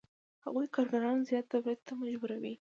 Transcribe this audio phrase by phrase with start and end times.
[0.45, 2.53] هغوی کارګران زیات تولید ته مجبوروي